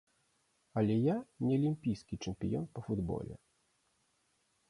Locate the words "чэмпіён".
2.31-2.65